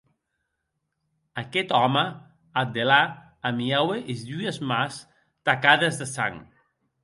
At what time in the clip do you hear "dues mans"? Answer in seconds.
4.33-5.01